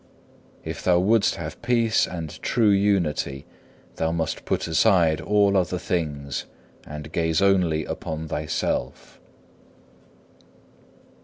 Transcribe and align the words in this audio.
If 0.63 0.83
thou 0.83 0.97
wouldst 0.97 1.35
have 1.35 1.61
peace 1.61 2.07
and 2.07 2.41
true 2.41 2.71
unity, 2.71 3.45
thou 3.97 4.11
must 4.11 4.45
put 4.45 4.67
aside 4.67 5.21
all 5.21 5.55
other 5.55 5.77
things, 5.77 6.45
and 6.87 7.11
gaze 7.11 7.39
only 7.39 7.85
upon 7.85 8.27
thyself. 8.27 9.19